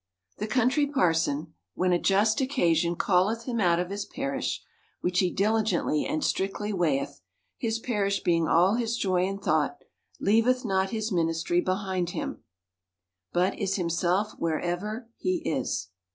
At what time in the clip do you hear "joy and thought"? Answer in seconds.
8.97-9.77